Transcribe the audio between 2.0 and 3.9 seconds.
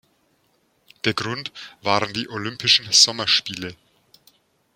die Olympischen Sommerspiele.